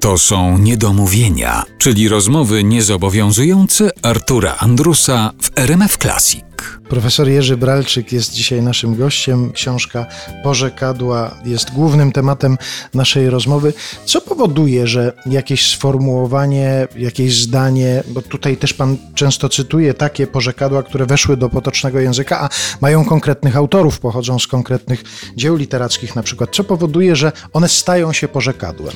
[0.00, 6.44] To są niedomówienia, czyli rozmowy niezobowiązujące Artura Andrusa w RMF Classic.
[6.88, 9.52] Profesor Jerzy Bralczyk jest dzisiaj naszym gościem.
[9.52, 10.06] Książka
[10.44, 12.58] Porzekadła jest głównym tematem
[12.94, 13.72] naszej rozmowy.
[14.04, 20.82] Co powoduje, że jakieś sformułowanie, jakieś zdanie, bo tutaj też pan często cytuje takie porzekadła,
[20.82, 22.48] które weszły do potocznego języka, a
[22.80, 25.04] mają konkretnych autorów, pochodzą z konkretnych
[25.36, 26.50] dzieł literackich na przykład.
[26.52, 28.94] Co powoduje, że one stają się porzekadłem?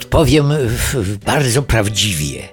[0.00, 0.52] Odpowiem
[1.26, 2.48] bardzo prawdziwie.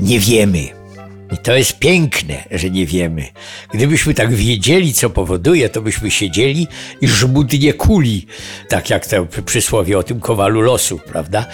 [0.00, 0.83] Nie wiemy.
[1.32, 3.26] I to jest piękne, że nie wiemy.
[3.74, 6.68] Gdybyśmy tak wiedzieli, co powoduje, to byśmy siedzieli
[7.00, 8.26] i żmudnie kuli.
[8.68, 11.46] Tak jak to przysłowie o tym kowalu losu, prawda?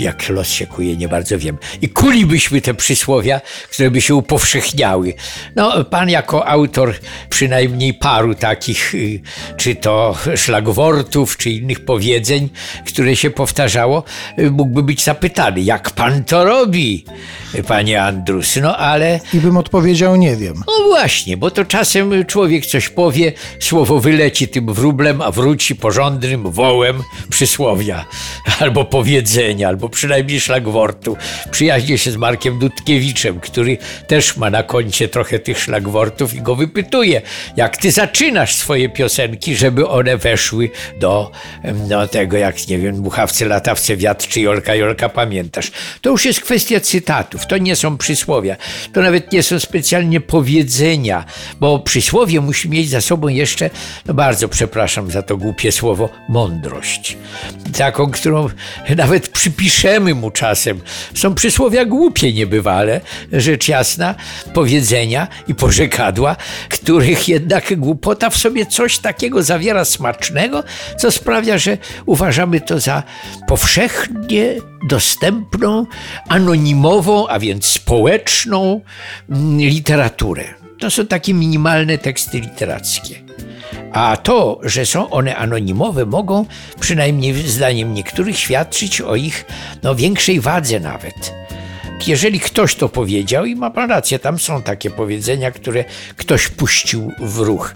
[0.00, 1.58] Jak los się kuje, nie bardzo wiem.
[1.82, 5.14] I kulibyśmy te przysłowia, które by się upowszechniały.
[5.56, 6.94] No, pan jako autor
[7.30, 9.20] przynajmniej paru takich, y,
[9.56, 12.48] czy to szlagwortów, czy innych powiedzeń,
[12.86, 14.04] które się powtarzało,
[14.38, 17.04] y, mógłby być zapytany, jak pan to robi,
[17.66, 18.56] panie Andrus?
[18.56, 20.54] No, ale i bym odpowiedział, nie wiem.
[20.66, 26.50] No właśnie, bo to czasem człowiek coś powie, słowo wyleci tym wróblem, a wróci porządnym
[26.50, 28.04] wołem przysłowia,
[28.60, 31.16] albo powiedzenia, albo przynajmniej szlagwortu.
[31.50, 36.54] Przyjaźnię się z Markiem Dudkiewiczem, który też ma na koncie trochę tych szlagwortów i go
[36.54, 37.22] wypytuje,
[37.56, 41.30] jak ty zaczynasz swoje piosenki, żeby one weszły do,
[41.88, 45.70] do tego, jak nie wiem, Muchawce, Latawce, Wiatr czy Jolka, Jolka, pamiętasz.
[46.00, 48.56] To już jest kwestia cytatów, to nie są przysłowia.
[48.92, 51.24] To nawet nie są specjalnie powiedzenia,
[51.60, 53.70] bo przysłowie musi mieć za sobą jeszcze,
[54.06, 57.16] no bardzo przepraszam za to głupie słowo, mądrość.
[57.78, 58.48] Taką, którą
[58.96, 60.80] nawet przypiszemy mu czasem.
[61.14, 63.00] Są przysłowia głupie niebywale,
[63.32, 64.14] rzecz jasna,
[64.54, 66.36] powiedzenia i porzekadła,
[66.68, 70.64] których jednak głupota w sobie coś takiego zawiera smacznego,
[70.98, 73.02] co sprawia, że uważamy to za
[73.46, 75.86] powszechnie dostępną,
[76.28, 78.80] anonimową, a więc społeczną
[79.58, 80.44] literaturę.
[80.78, 83.14] To są takie minimalne teksty literackie.
[83.92, 86.46] A to, że są one anonimowe, mogą,
[86.80, 89.44] przynajmniej zdaniem niektórych, świadczyć o ich
[89.82, 91.39] no, większej wadze nawet
[92.08, 95.84] jeżeli ktoś to powiedział, i ma pan rację, tam są takie powiedzenia, które
[96.16, 97.74] ktoś puścił w ruch,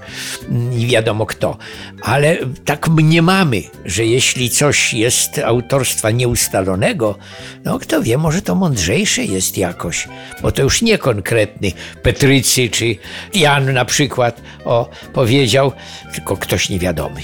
[0.50, 1.56] nie wiadomo kto,
[2.02, 7.18] ale tak mniemamy, że jeśli coś jest autorstwa nieustalonego,
[7.64, 10.08] no kto wie, może to mądrzejsze jest jakoś,
[10.42, 12.96] bo to już nie konkretny Petrycy czy
[13.34, 15.72] Jan na przykład o, powiedział,
[16.14, 17.20] tylko ktoś niewiadomy.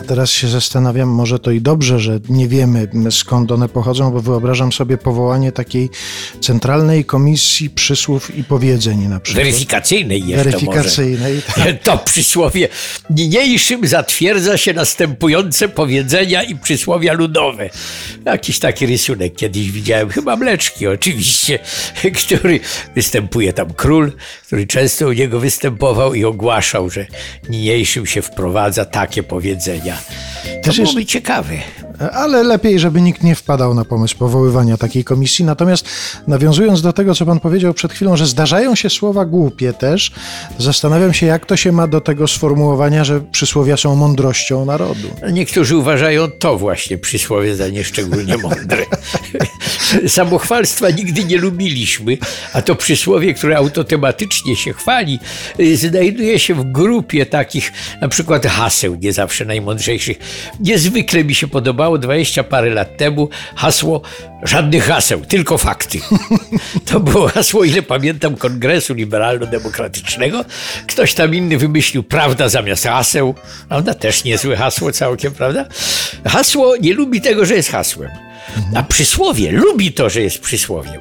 [0.00, 4.20] A teraz się zastanawiam, może to i dobrze, że nie wiemy skąd one pochodzą, bo
[4.20, 5.90] wyobrażam sobie powołanie takiej
[6.40, 9.44] Centralnej Komisji Przysłów i Powiedzeń na przykład.
[9.44, 11.64] Weryfikacyjnej jeszcze Weryfikacyjnej, może.
[11.64, 11.82] Tak.
[11.82, 12.68] To przysłowie
[13.10, 17.70] niniejszym zatwierdza się następujące powiedzenia i przysłowia ludowe.
[18.24, 21.58] Jakiś taki rysunek kiedyś widziałem, chyba Mleczki oczywiście,
[22.24, 22.60] który
[22.94, 24.12] występuje tam król,
[24.46, 27.06] który często u niego występował i ogłaszał, że
[27.48, 29.98] niniejszym się wprowadza takie powiedzenia.
[30.44, 31.12] To Też byłoby jest...
[31.12, 31.54] ciekawe
[32.12, 35.44] ale lepiej, żeby nikt nie wpadał na pomysł powoływania takiej komisji.
[35.44, 35.88] Natomiast
[36.26, 40.12] nawiązując do tego, co pan powiedział przed chwilą, że zdarzają się słowa głupie też,
[40.58, 45.08] zastanawiam się, jak to się ma do tego sformułowania, że przysłowia są mądrością narodu.
[45.32, 48.84] Niektórzy uważają to właśnie przysłowie za nieszczególnie mądre.
[50.08, 52.18] Samochwalstwa nigdy nie lubiliśmy,
[52.52, 55.18] a to przysłowie, które autotematycznie się chwali,
[55.60, 60.18] y, znajduje się w grupie takich na przykład haseł, nie zawsze najmądrzejszych.
[60.60, 64.02] Niezwykle mi się podoba podobało 20 parę lat temu hasło
[64.42, 65.98] żadnych haseł, tylko fakty.
[66.90, 70.44] To było hasło, ile pamiętam, Kongresu Liberalno-Demokratycznego.
[70.86, 73.34] Ktoś tam inny wymyślił prawda zamiast haseł.
[73.68, 73.94] Prawda?
[73.94, 75.66] Też niezłe hasło całkiem, prawda?
[76.26, 78.23] Hasło nie lubi tego, że jest hasłem.
[78.74, 81.00] A przysłowie lubi to, że jest przysłowiem.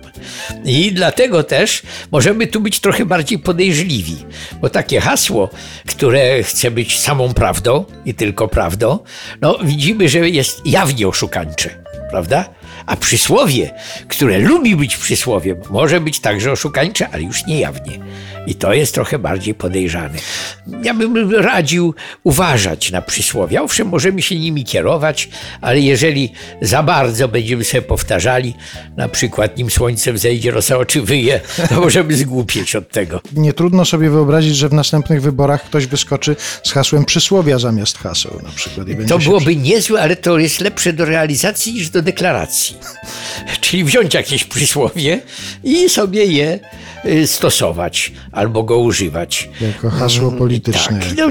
[0.66, 1.82] I dlatego też
[2.12, 4.18] możemy tu być trochę bardziej podejrzliwi,
[4.62, 5.50] bo takie hasło,
[5.88, 9.00] które chce być samą prawdą i tylko prawdą,
[9.42, 11.70] no widzimy, że jest jawnie oszukańcze,
[12.10, 12.50] prawda?
[12.86, 13.72] A przysłowie,
[14.08, 18.00] które lubi być przysłowiem, może być także oszukańcze, ale już niejawnie.
[18.48, 20.18] I to jest trochę bardziej podejrzane.
[20.84, 21.94] Ja bym radził
[22.24, 23.62] uważać na przysłowia.
[23.62, 25.30] Owszem, możemy się nimi kierować,
[25.62, 26.32] ale jeżeli
[26.62, 28.54] za bardzo będziemy sobie powtarzali,
[28.98, 31.40] na przykład nim słońce wzejdzie, rosa oczy wyje,
[31.70, 33.22] to możemy zgłupieć od tego.
[33.34, 38.40] Nie trudno sobie wyobrazić, że w następnych wyborach ktoś wyskoczy z hasłem przysłowia zamiast haseł
[38.44, 38.88] na przykład.
[39.08, 42.73] to byłoby niezłe, ale to jest lepsze do realizacji niż do deklaracji.
[43.62, 45.20] Czyli wziąć jakieś przysłowie
[45.64, 46.60] i sobie je
[47.06, 49.50] y, stosować albo go używać.
[49.62, 51.00] Jako hasło polityczne.
[51.00, 51.28] Tak, no,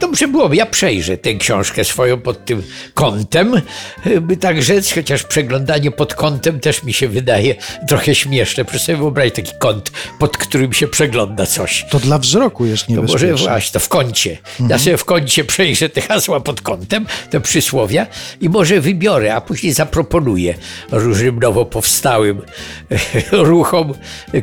[0.00, 0.56] dobrze byłoby.
[0.56, 2.62] Ja przejrzę tę książkę swoją pod tym
[2.94, 3.62] kątem,
[4.06, 7.54] y, by tak rzec, chociaż przeglądanie pod kątem też mi się wydaje
[7.88, 8.64] trochę śmieszne.
[8.64, 11.86] Proszę sobie wyobrazić taki kąt, pod którym się przegląda coś.
[11.90, 13.52] To dla wzroku jest To może niebezpieczne.
[13.52, 14.38] właśnie, to w kącie.
[14.68, 18.06] Ja sobie w kącie przejrzę te hasła pod kątem, te przysłowia
[18.40, 20.54] i może wybiorę, a później zaproponuję
[20.90, 22.42] różnym nowo powstałym
[23.32, 23.94] ruchom,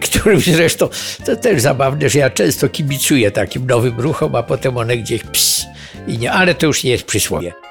[0.01, 0.89] którym zresztą
[1.25, 5.65] to też zabawne, że ja często kibicuję takim nowym ruchom, a potem one gdzieś ps
[6.07, 7.66] i nie, ale to już nie jest przysłowie.